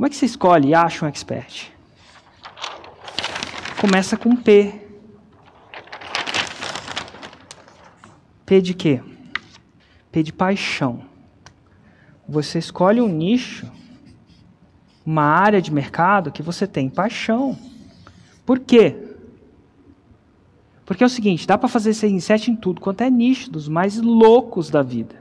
Como 0.00 0.06
é 0.06 0.08
que 0.08 0.16
você 0.16 0.24
escolhe 0.24 0.70
e 0.70 0.74
acha 0.74 1.04
um 1.04 1.08
expert? 1.10 1.70
Começa 3.78 4.16
com 4.16 4.34
P. 4.34 4.80
P 8.46 8.62
de 8.62 8.72
quê? 8.72 9.02
P 10.10 10.22
de 10.22 10.32
paixão. 10.32 11.02
Você 12.26 12.58
escolhe 12.58 12.98
um 12.98 13.08
nicho, 13.08 13.70
uma 15.04 15.24
área 15.24 15.60
de 15.60 15.70
mercado 15.70 16.32
que 16.32 16.42
você 16.42 16.66
tem 16.66 16.88
paixão. 16.88 17.54
Por 18.46 18.58
quê? 18.58 18.96
Porque 20.86 21.04
é 21.04 21.06
o 21.06 21.10
seguinte, 21.10 21.46
dá 21.46 21.58
para 21.58 21.68
fazer 21.68 21.92
6 21.92 22.10
em 22.10 22.20
7 22.20 22.50
em 22.52 22.56
tudo, 22.56 22.80
quanto 22.80 23.02
é 23.02 23.10
nicho, 23.10 23.50
dos 23.50 23.68
mais 23.68 23.98
loucos 23.98 24.70
da 24.70 24.80
vida. 24.80 25.19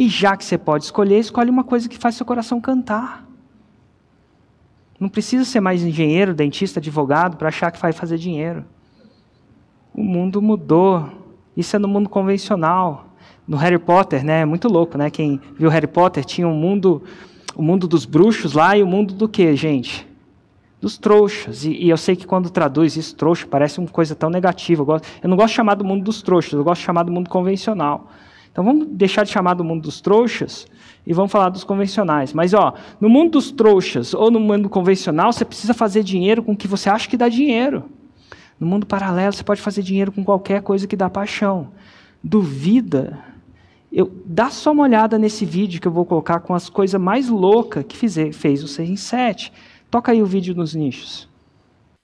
E 0.00 0.08
já 0.08 0.36
que 0.36 0.44
você 0.44 0.56
pode 0.56 0.84
escolher, 0.84 1.18
escolhe 1.18 1.50
uma 1.50 1.64
coisa 1.64 1.88
que 1.88 1.98
faz 1.98 2.14
seu 2.14 2.24
coração 2.24 2.60
cantar. 2.60 3.26
Não 5.00 5.08
precisa 5.08 5.44
ser 5.44 5.58
mais 5.58 5.82
engenheiro, 5.82 6.32
dentista, 6.32 6.78
advogado 6.78 7.36
para 7.36 7.48
achar 7.48 7.72
que 7.72 7.80
vai 7.80 7.92
fazer 7.92 8.16
dinheiro. 8.16 8.64
O 9.92 10.04
mundo 10.04 10.40
mudou. 10.40 11.10
Isso 11.56 11.74
é 11.74 11.80
no 11.80 11.88
mundo 11.88 12.08
convencional. 12.08 13.08
No 13.44 13.56
Harry 13.56 13.76
Potter, 13.76 14.24
né? 14.24 14.42
É 14.42 14.44
muito 14.44 14.68
louco, 14.68 14.96
né? 14.96 15.10
Quem 15.10 15.40
viu 15.58 15.68
Harry 15.68 15.88
Potter 15.88 16.24
tinha 16.24 16.46
um 16.46 16.54
mundo, 16.54 17.02
o 17.56 17.62
mundo 17.62 17.88
dos 17.88 18.04
bruxos 18.04 18.52
lá 18.52 18.76
e 18.76 18.84
o 18.84 18.86
mundo 18.86 19.12
do 19.14 19.28
quê, 19.28 19.56
gente? 19.56 20.06
Dos 20.80 20.96
trouxas. 20.96 21.64
E, 21.64 21.72
e 21.72 21.90
eu 21.90 21.96
sei 21.96 22.14
que 22.14 22.24
quando 22.24 22.50
traduz 22.50 22.96
isso, 22.96 23.16
trouxa, 23.16 23.48
parece 23.48 23.80
uma 23.80 23.88
coisa 23.88 24.14
tão 24.14 24.30
negativa. 24.30 24.80
Eu, 24.80 24.86
gosto, 24.86 25.08
eu 25.20 25.28
não 25.28 25.36
gosto 25.36 25.48
de 25.48 25.56
chamar 25.56 25.74
do 25.74 25.84
mundo 25.84 26.04
dos 26.04 26.22
trouxas, 26.22 26.52
eu 26.52 26.62
gosto 26.62 26.82
de 26.82 26.86
chamar 26.86 27.02
do 27.02 27.10
mundo 27.10 27.28
convencional. 27.28 28.08
Então 28.58 28.64
vamos 28.64 28.88
deixar 28.88 29.22
de 29.22 29.30
chamar 29.30 29.54
do 29.54 29.62
mundo 29.62 29.82
dos 29.82 30.00
trouxas 30.00 30.66
e 31.06 31.14
vamos 31.14 31.30
falar 31.30 31.48
dos 31.48 31.62
convencionais. 31.62 32.32
Mas 32.32 32.52
ó, 32.52 32.74
no 33.00 33.08
mundo 33.08 33.34
dos 33.34 33.52
trouxas 33.52 34.14
ou 34.14 34.32
no 34.32 34.40
mundo 34.40 34.68
convencional, 34.68 35.32
você 35.32 35.44
precisa 35.44 35.72
fazer 35.72 36.02
dinheiro 36.02 36.42
com 36.42 36.50
o 36.50 36.56
que 36.56 36.66
você 36.66 36.90
acha 36.90 37.08
que 37.08 37.16
dá 37.16 37.28
dinheiro. 37.28 37.84
No 38.58 38.66
mundo 38.66 38.84
paralelo, 38.84 39.32
você 39.32 39.44
pode 39.44 39.62
fazer 39.62 39.84
dinheiro 39.84 40.10
com 40.10 40.24
qualquer 40.24 40.60
coisa 40.60 40.88
que 40.88 40.96
dá 40.96 41.08
paixão. 41.08 41.68
Duvida? 42.20 43.20
Eu, 43.92 44.10
dá 44.26 44.50
só 44.50 44.72
uma 44.72 44.82
olhada 44.82 45.20
nesse 45.20 45.44
vídeo 45.44 45.80
que 45.80 45.86
eu 45.86 45.92
vou 45.92 46.04
colocar 46.04 46.40
com 46.40 46.52
as 46.52 46.68
coisas 46.68 47.00
mais 47.00 47.28
loucas 47.28 47.84
que 47.86 47.96
fiz, 47.96 48.16
fez 48.32 48.64
o 48.64 48.66
6 48.66 48.90
em 48.90 48.96
7. 48.96 49.52
Toca 49.88 50.10
aí 50.10 50.20
o 50.20 50.26
vídeo 50.26 50.52
nos 50.52 50.74
nichos. 50.74 51.28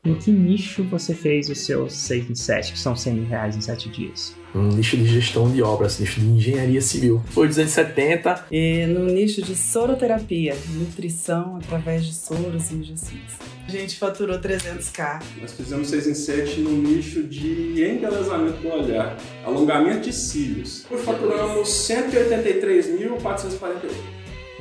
Em 0.05 0.14
que 0.14 0.31
nicho 0.31 0.84
você 0.84 1.14
fez 1.14 1.51
o 1.51 1.55
seu 1.57 1.91
6 1.91 2.31
em 2.31 2.34
7, 2.36 2.75
que 2.75 2.79
são 2.79 2.95
100 2.95 3.12
mil 3.12 3.27
reais 3.27 3.57
em 3.57 3.61
7 3.61 3.89
dias? 3.89 4.44
Um 4.55 4.69
nicho 4.69 4.97
de 4.97 5.05
gestão 5.07 5.51
de 5.51 5.61
obras, 5.63 5.99
nicho 5.99 6.21
de 6.21 6.27
engenharia 6.27 6.81
civil. 6.81 7.21
Foi 7.31 7.49
270. 7.49 8.45
E 8.53 8.87
no 8.87 9.07
nicho 9.07 9.43
de 9.43 9.57
soroterapia, 9.57 10.57
nutrição 10.75 11.57
através 11.57 12.07
de 12.07 12.15
soros 12.15 12.71
e 12.71 12.75
injeções. 12.75 13.55
A 13.67 13.71
gente 13.71 13.97
faturou 13.97 14.39
300k. 14.39 15.23
Nós 15.41 15.55
fizemos 15.55 15.89
6 15.89 16.07
em 16.07 16.15
7 16.15 16.61
no 16.61 16.71
nicho 16.71 17.25
de 17.25 17.83
embelezamento 17.83 18.59
do 18.59 18.69
olhar, 18.69 19.17
alongamento 19.45 20.03
de 20.03 20.13
cílios. 20.13 20.87
Faturamos 21.05 21.69
183.448 21.69 23.91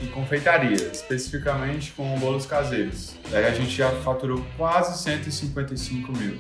em 0.02 0.08
confeitaria, 0.08 0.90
especificamente 0.92 1.92
com 1.94 2.18
bolos 2.20 2.46
caseiros. 2.46 3.16
Daí 3.32 3.46
a 3.46 3.52
gente 3.52 3.72
já 3.72 3.90
faturou 4.02 4.44
quase 4.58 5.02
155 5.02 6.12
mil. 6.12 6.38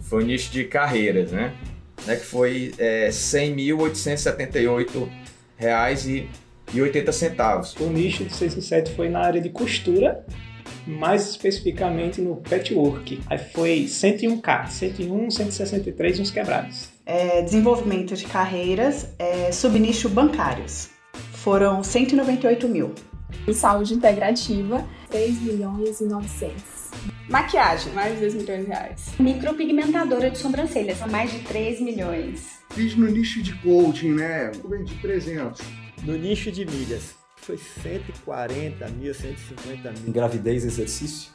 Foi 0.00 0.24
o 0.24 0.26
nicho 0.26 0.50
de 0.50 0.64
carreiras, 0.64 1.30
né? 1.32 1.54
Né 2.06 2.16
que 2.16 2.24
foi 2.24 2.72
é, 2.78 3.08
100.878 3.08 5.08
reais 5.56 6.06
e, 6.06 6.28
e 6.72 6.80
80 6.80 7.12
centavos. 7.12 7.74
O 7.76 7.88
nicho 7.88 8.24
do 8.24 8.32
6 8.32 8.56
e 8.56 8.62
7 8.62 8.94
foi 8.94 9.08
na 9.08 9.20
área 9.20 9.40
de 9.40 9.50
costura, 9.50 10.24
mais 10.86 11.30
especificamente 11.30 12.20
no 12.20 12.36
patchwork. 12.36 13.20
Aí 13.26 13.38
foi 13.38 13.84
101k, 13.84 14.68
101, 14.68 15.30
163 15.30 16.20
uns 16.20 16.30
quebrados. 16.30 16.90
É, 17.04 17.42
desenvolvimento 17.42 18.14
de 18.14 18.26
carreiras, 18.26 19.08
é, 19.18 19.50
subnicho 19.50 20.08
bancários 20.08 20.90
foram 21.32 21.82
198 21.82 22.68
mil. 22.68 22.94
Em 23.46 23.52
saúde 23.52 23.94
integrativa, 23.94 24.84
3 25.10 25.40
milhões 25.40 26.00
e 26.00 26.04
900. 26.04 27.17
Maquiagem, 27.28 27.92
mais 27.92 28.14
de 28.14 28.20
2 28.20 28.34
milhões 28.34 28.64
de 28.64 28.66
reais. 28.68 29.14
Micropigmentadora 29.18 30.30
de 30.30 30.38
sobrancelhas, 30.38 30.98
mais 31.10 31.30
de 31.30 31.40
3 31.40 31.78
milhões. 31.78 32.60
Fiz 32.70 32.96
no 32.96 33.06
nicho 33.06 33.42
de 33.42 33.54
coaching, 33.56 34.14
né? 34.14 34.50
Vendi 34.66 34.94
300. 34.94 35.60
No 36.04 36.16
nicho 36.16 36.50
de 36.50 36.64
milhas, 36.64 37.14
foi 37.36 37.58
140 37.58 38.88
mil, 38.88 39.12
150 39.12 39.92
mil. 39.92 40.12
Gravidez, 40.12 40.64
exercício 40.64 41.30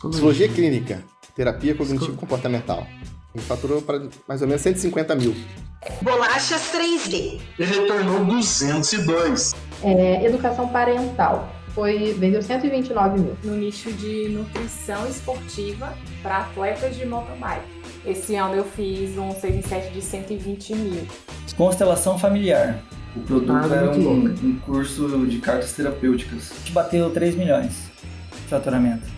Psicologia 0.00 0.48
clínica, 0.48 1.02
terapia 1.34 1.74
cognitivo-comportamental. 1.74 2.86
Gente 3.34 3.46
faturou 3.46 3.82
para 3.82 4.08
mais 4.28 4.40
ou 4.40 4.46
menos 4.46 4.62
150 4.62 5.14
mil. 5.16 5.34
Bolachas 6.02 6.72
3D. 6.72 7.40
E 7.58 7.64
retornou 7.64 8.24
202. 8.24 9.56
É, 9.82 10.24
educação 10.24 10.68
parental. 10.68 11.52
Foi, 11.74 12.14
vendeu 12.14 12.40
129 12.42 13.20
mil. 13.20 13.36
No 13.42 13.56
nicho 13.56 13.92
de 13.92 14.28
nutrição 14.28 15.06
esportiva 15.08 15.92
para 16.22 16.38
atletas 16.38 16.96
de 16.96 17.04
mountain 17.04 17.38
bike. 17.38 17.66
Esse 18.06 18.36
ano 18.36 18.54
eu 18.54 18.64
fiz 18.64 19.18
um 19.18 19.32
6 19.32 19.56
em 19.56 19.62
7 19.62 19.92
de 19.92 20.00
120 20.00 20.74
mil. 20.76 21.06
Constelação 21.56 22.16
familiar. 22.16 22.80
O 23.16 23.20
produto 23.20 23.52
ah, 23.52 23.76
era 23.76 23.90
um, 23.90 24.26
um, 24.26 24.58
curso 24.64 25.26
de 25.26 25.38
cartas 25.38 25.72
terapêuticas. 25.72 26.52
A 26.52 26.54
gente 26.54 26.72
bateu 26.72 27.10
3 27.10 27.34
milhões 27.34 27.90
de 28.32 28.48
faturamento 28.48 29.17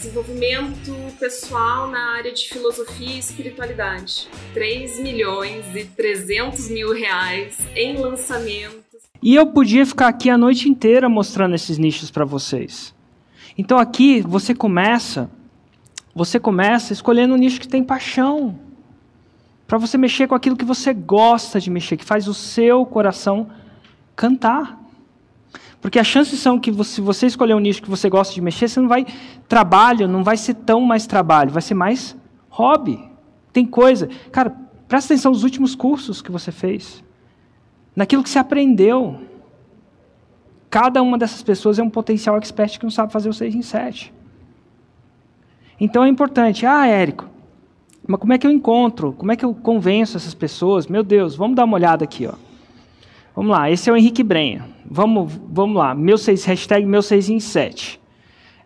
desenvolvimento 0.00 0.94
pessoal 1.18 1.90
na 1.90 2.16
área 2.16 2.32
de 2.32 2.48
filosofia 2.48 3.16
e 3.16 3.18
espiritualidade. 3.18 4.28
3 4.54 4.98
milhões 4.98 5.76
e 5.76 5.84
300 5.84 6.70
mil 6.70 6.94
reais 6.94 7.58
em 7.76 7.98
lançamentos. 7.98 8.80
E 9.22 9.34
eu 9.34 9.46
podia 9.48 9.84
ficar 9.84 10.08
aqui 10.08 10.30
a 10.30 10.38
noite 10.38 10.70
inteira 10.70 11.06
mostrando 11.06 11.54
esses 11.54 11.76
nichos 11.76 12.10
para 12.10 12.24
vocês. 12.24 12.94
Então 13.58 13.78
aqui 13.78 14.22
você 14.22 14.54
começa, 14.54 15.30
você 16.14 16.40
começa 16.40 16.94
escolhendo 16.94 17.34
um 17.34 17.36
nicho 17.36 17.60
que 17.60 17.68
tem 17.68 17.84
paixão. 17.84 18.58
Para 19.66 19.76
você 19.76 19.98
mexer 19.98 20.26
com 20.26 20.34
aquilo 20.34 20.56
que 20.56 20.64
você 20.64 20.94
gosta 20.94 21.60
de 21.60 21.68
mexer, 21.68 21.98
que 21.98 22.04
faz 22.06 22.26
o 22.26 22.32
seu 22.32 22.86
coração 22.86 23.50
cantar. 24.16 24.79
Porque 25.80 25.98
as 25.98 26.06
chances 26.06 26.38
são 26.38 26.58
que 26.58 26.72
se 26.84 27.00
você 27.00 27.26
escolher 27.26 27.54
um 27.54 27.58
nicho 27.60 27.82
que 27.82 27.88
você 27.88 28.10
gosta 28.10 28.34
de 28.34 28.40
mexer, 28.40 28.68
você 28.68 28.80
não 28.80 28.88
vai. 28.88 29.06
Trabalho 29.48 30.06
não 30.06 30.22
vai 30.22 30.36
ser 30.36 30.54
tão 30.54 30.80
mais 30.82 31.06
trabalho, 31.06 31.50
vai 31.50 31.62
ser 31.62 31.74
mais 31.74 32.16
hobby. 32.48 33.02
Tem 33.52 33.64
coisa. 33.64 34.08
Cara, 34.30 34.54
presta 34.86 35.14
atenção 35.14 35.32
nos 35.32 35.42
últimos 35.42 35.74
cursos 35.74 36.20
que 36.20 36.30
você 36.30 36.52
fez. 36.52 37.02
Naquilo 37.96 38.22
que 38.22 38.28
você 38.28 38.38
aprendeu. 38.38 39.20
Cada 40.68 41.02
uma 41.02 41.18
dessas 41.18 41.42
pessoas 41.42 41.78
é 41.78 41.82
um 41.82 41.90
potencial 41.90 42.36
expert 42.36 42.78
que 42.78 42.84
não 42.84 42.90
sabe 42.90 43.12
fazer 43.12 43.28
o 43.28 43.32
6 43.32 43.54
em 43.54 43.62
7. 43.62 44.12
Então 45.80 46.04
é 46.04 46.08
importante. 46.08 46.66
Ah, 46.66 46.86
Érico, 46.86 47.28
mas 48.06 48.20
como 48.20 48.32
é 48.32 48.38
que 48.38 48.46
eu 48.46 48.50
encontro? 48.50 49.12
Como 49.14 49.32
é 49.32 49.36
que 49.36 49.44
eu 49.44 49.54
convenço 49.54 50.16
essas 50.16 50.34
pessoas? 50.34 50.86
Meu 50.86 51.02
Deus, 51.02 51.34
vamos 51.34 51.56
dar 51.56 51.64
uma 51.64 51.76
olhada 51.76 52.04
aqui. 52.04 52.26
Ó. 52.26 52.34
Vamos 53.34 53.50
lá, 53.50 53.70
esse 53.70 53.88
é 53.88 53.92
o 53.92 53.96
Henrique 53.96 54.22
Brenha. 54.22 54.64
Vamos, 54.90 55.40
vamos 55.48 55.76
lá. 55.76 55.94
Meu 55.94 56.18
seis, 56.18 56.44
hashtag 56.44 56.84
meu 56.84 57.00
6 57.00 57.28
em 57.28 57.38
7. 57.38 58.00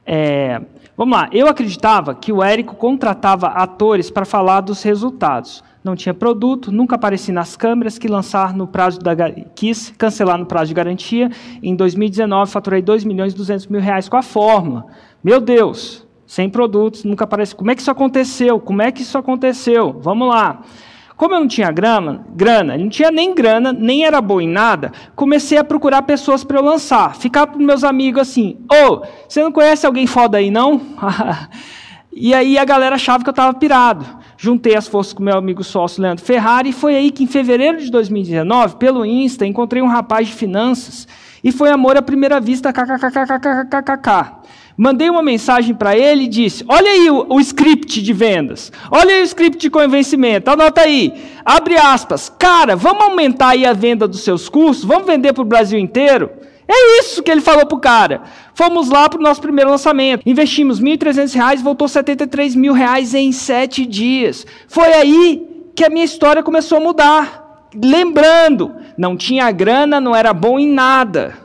É, 0.06 0.58
vamos 0.96 1.18
lá. 1.18 1.28
Eu 1.30 1.46
acreditava 1.46 2.14
que 2.14 2.32
o 2.32 2.42
Érico 2.42 2.76
contratava 2.76 3.48
atores 3.48 4.10
para 4.10 4.24
falar 4.24 4.62
dos 4.62 4.82
resultados. 4.82 5.62
Não 5.84 5.94
tinha 5.94 6.14
produto, 6.14 6.72
nunca 6.72 6.94
apareci 6.94 7.30
nas 7.30 7.58
câmeras, 7.58 7.98
que 7.98 8.08
lançar 8.08 8.54
no 8.54 8.66
prazo 8.66 8.98
da, 9.00 9.14
quis 9.54 9.90
cancelar 9.98 10.38
no 10.38 10.46
prazo 10.46 10.68
de 10.68 10.74
garantia. 10.74 11.30
Em 11.62 11.76
2019, 11.76 12.50
faturei 12.50 12.80
2 12.80 13.04
milhões 13.04 13.34
e 13.34 13.36
200 13.36 13.66
mil 13.66 13.82
reais 13.82 14.08
com 14.08 14.16
a 14.16 14.22
fórmula. 14.22 14.86
Meu 15.22 15.42
Deus, 15.42 16.06
sem 16.26 16.48
produtos, 16.48 17.04
nunca 17.04 17.24
apareci. 17.24 17.54
Como 17.54 17.70
é 17.70 17.74
que 17.74 17.82
isso 17.82 17.90
aconteceu? 17.90 18.58
Como 18.58 18.80
é 18.80 18.90
que 18.90 19.02
isso 19.02 19.18
aconteceu? 19.18 20.00
Vamos 20.00 20.28
lá. 20.28 20.62
Como 21.16 21.34
eu 21.34 21.40
não 21.40 21.46
tinha 21.46 21.70
grana, 21.70 22.26
grana, 22.34 22.76
não 22.76 22.88
tinha 22.88 23.10
nem 23.10 23.34
grana, 23.34 23.72
nem 23.72 24.04
era 24.04 24.20
bom 24.20 24.40
em 24.40 24.48
nada, 24.48 24.90
comecei 25.14 25.56
a 25.56 25.62
procurar 25.62 26.02
pessoas 26.02 26.42
para 26.42 26.58
eu 26.58 26.64
lançar. 26.64 27.14
Ficar 27.14 27.46
para 27.46 27.58
meus 27.58 27.84
amigos 27.84 28.22
assim: 28.22 28.58
Ô, 28.68 28.94
oh, 28.94 29.02
você 29.28 29.42
não 29.42 29.52
conhece 29.52 29.86
alguém 29.86 30.08
foda 30.08 30.38
aí 30.38 30.50
não? 30.50 30.80
e 32.12 32.34
aí 32.34 32.58
a 32.58 32.64
galera 32.64 32.96
achava 32.96 33.22
que 33.22 33.30
eu 33.30 33.32
estava 33.32 33.54
pirado. 33.54 34.04
Juntei 34.36 34.76
as 34.76 34.88
forças 34.88 35.12
com 35.12 35.22
meu 35.22 35.38
amigo 35.38 35.62
sócio 35.62 36.02
Leandro 36.02 36.24
Ferrari 36.24 36.70
e 36.70 36.72
foi 36.72 36.96
aí 36.96 37.12
que 37.12 37.22
em 37.22 37.28
fevereiro 37.28 37.78
de 37.78 37.90
2019, 37.90 38.76
pelo 38.76 39.06
Insta, 39.06 39.46
encontrei 39.46 39.80
um 39.80 39.86
rapaz 39.86 40.26
de 40.26 40.34
finanças 40.34 41.06
e 41.44 41.52
foi 41.52 41.70
amor 41.70 41.96
à 41.96 42.02
primeira 42.02 42.40
vista, 42.40 42.72
kkkkkkkk. 42.72 44.32
Mandei 44.76 45.08
uma 45.08 45.22
mensagem 45.22 45.74
para 45.74 45.96
ele 45.96 46.24
e 46.24 46.28
disse: 46.28 46.64
Olha 46.68 46.90
aí 46.90 47.08
o, 47.08 47.26
o, 47.28 47.40
script 47.40 48.02
de 48.02 48.12
vendas, 48.12 48.72
olha 48.90 49.14
aí 49.14 49.20
o 49.20 49.24
script 49.24 49.58
de 49.58 49.70
convencimento, 49.70 50.50
anota 50.50 50.80
aí, 50.80 51.12
abre 51.44 51.76
aspas, 51.76 52.28
cara, 52.28 52.74
vamos 52.74 53.04
aumentar 53.04 53.50
aí 53.50 53.64
a 53.64 53.72
venda 53.72 54.08
dos 54.08 54.24
seus 54.24 54.48
cursos, 54.48 54.84
vamos 54.84 55.06
vender 55.06 55.32
para 55.32 55.42
o 55.42 55.46
Brasil 55.46 55.78
inteiro? 55.78 56.28
É 56.66 56.98
isso 56.98 57.22
que 57.22 57.30
ele 57.30 57.42
falou 57.42 57.66
para 57.66 57.76
o 57.76 57.80
cara. 57.80 58.22
Fomos 58.54 58.88
lá 58.88 59.08
para 59.08 59.20
o 59.20 59.22
nosso 59.22 59.40
primeiro 59.40 59.70
lançamento, 59.70 60.22
investimos 60.26 60.80
R$ 60.80 60.96
1.300, 60.96 61.62
voltou 61.62 61.86
73 61.86 62.56
mil 62.56 62.72
reais 62.72 63.14
em 63.14 63.30
sete 63.32 63.84
dias. 63.84 64.46
Foi 64.66 64.92
aí 64.92 65.46
que 65.76 65.84
a 65.84 65.90
minha 65.90 66.04
história 66.04 66.42
começou 66.42 66.78
a 66.78 66.80
mudar. 66.80 67.68
Lembrando, 67.74 68.74
não 68.96 69.16
tinha 69.16 69.50
grana, 69.50 70.00
não 70.00 70.16
era 70.16 70.32
bom 70.32 70.58
em 70.58 70.68
nada. 70.68 71.36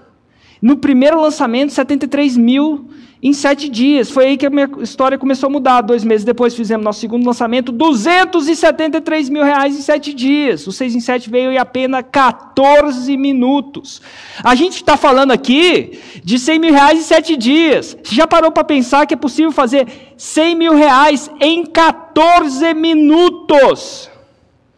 No 0.61 0.77
primeiro 0.77 1.21
lançamento, 1.21 1.73
73 1.73 2.37
mil 2.37 2.89
em 3.21 3.33
sete 3.33 3.67
dias. 3.69 4.09
Foi 4.09 4.27
aí 4.27 4.37
que 4.37 4.45
a 4.45 4.49
minha 4.49 4.69
história 4.81 5.17
começou 5.17 5.47
a 5.47 5.49
mudar. 5.49 5.81
Dois 5.81 6.03
meses 6.03 6.23
depois 6.23 6.55
fizemos 6.55 6.83
nosso 6.83 6.99
segundo 6.99 7.25
lançamento, 7.25 7.71
273 7.71 9.29
mil 9.29 9.43
reais 9.43 9.77
em 9.77 9.81
sete 9.81 10.13
dias. 10.13 10.65
O 10.67 10.71
6 10.71 10.95
em 10.95 10.99
7 10.99 11.29
veio 11.29 11.51
em 11.51 11.57
apenas 11.57 12.03
14 12.11 13.15
minutos. 13.17 14.01
A 14.43 14.55
gente 14.55 14.75
está 14.75 14.95
falando 14.95 15.31
aqui 15.31 15.99
de 16.23 16.39
100 16.39 16.59
mil 16.59 16.73
reais 16.73 16.99
em 16.99 17.03
sete 17.03 17.35
dias. 17.35 17.97
Você 18.01 18.15
já 18.15 18.25
parou 18.25 18.51
para 18.51 18.63
pensar 18.63 19.05
que 19.05 19.13
é 19.13 19.17
possível 19.17 19.51
fazer 19.51 19.87
100 20.17 20.55
mil 20.55 20.75
reais 20.75 21.29
em 21.41 21.65
14 21.65 22.73
minutos? 22.73 24.09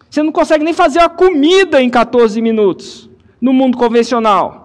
Você 0.10 0.24
não 0.24 0.32
consegue 0.32 0.64
nem 0.64 0.74
fazer 0.74 1.00
uma 1.00 1.10
comida 1.10 1.82
em 1.82 1.90
14 1.90 2.42
minutos 2.42 3.10
no 3.40 3.54
mundo 3.54 3.78
convencional 3.78 4.62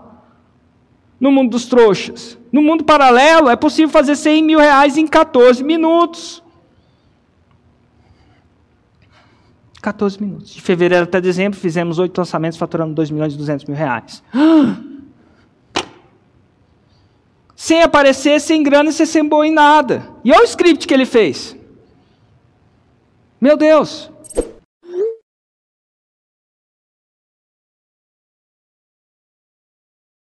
no 1.21 1.33
mundo 1.33 1.51
dos 1.51 1.67
trouxas. 1.67 2.36
No 2.57 2.63
mundo 2.63 2.85
paralelo, 2.85 3.51
é 3.51 3.55
possível 3.55 3.91
fazer 3.91 4.17
100 4.17 4.43
mil 4.43 4.59
reais 4.59 4.97
em 4.97 5.07
14 5.07 5.63
minutos. 5.63 6.43
14 9.83 10.19
minutos. 10.19 10.55
De 10.55 10.63
fevereiro 10.63 11.05
até 11.05 11.21
dezembro, 11.21 11.61
fizemos 11.61 11.99
oito 11.99 12.17
lançamentos, 12.17 12.57
faturando 12.57 12.95
2 12.95 13.11
milhões 13.11 13.35
e 13.35 13.37
200 13.37 13.67
mil 13.67 13.77
reais. 13.77 14.23
Sem 17.55 17.83
aparecer, 17.83 18.41
sem 18.41 18.63
grana 18.63 18.89
e 18.89 18.93
sem 18.93 19.05
ser 19.05 19.23
bom 19.23 19.45
em 19.45 19.53
nada. 19.53 20.09
E 20.25 20.33
olha 20.33 20.41
o 20.41 20.45
script 20.45 20.87
que 20.87 20.95
ele 20.95 21.05
fez. 21.05 21.55
Meu 23.39 23.59
Deus. 23.59 24.11